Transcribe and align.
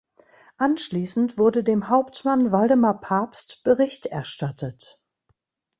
Anschließend 0.57 1.37
wurde 1.37 1.63
dem 1.63 1.87
Hauptmann 1.87 2.51
Waldemar 2.51 2.99
Pabst 3.01 3.61
Bericht 3.63 4.07
erstattet. 4.07 4.99